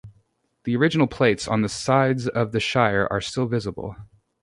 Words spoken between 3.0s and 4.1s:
are still visible.